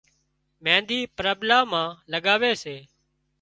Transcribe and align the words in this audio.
مينۮِي 0.63 0.99
پرٻلا 1.17 1.59
مان 1.71 1.87
لڳاوي 2.11 2.53
سي 2.63 2.77